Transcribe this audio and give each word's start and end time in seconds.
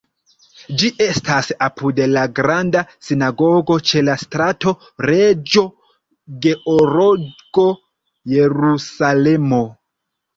Ĝi 0.81 0.87
estas 1.07 1.49
apud 1.65 1.99
la 2.13 2.21
Granda 2.37 2.81
Sinagogo 3.09 3.75
ĉe 3.89 4.01
la 4.07 4.15
Strato 4.21 4.73
Reĝo 5.07 5.63
Georgo, 6.47 7.67
Jerusalemo. 8.33 9.61